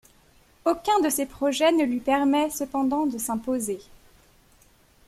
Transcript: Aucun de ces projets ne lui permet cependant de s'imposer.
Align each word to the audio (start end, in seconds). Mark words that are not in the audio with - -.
Aucun 0.65 0.99
de 1.01 1.09
ces 1.11 1.27
projets 1.27 1.71
ne 1.71 1.83
lui 1.83 1.99
permet 1.99 2.49
cependant 2.49 3.05
de 3.05 3.19
s'imposer. 3.19 3.79